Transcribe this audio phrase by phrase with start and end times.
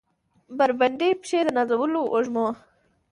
[0.57, 2.47] بربنډې پښې د نازولو وږمو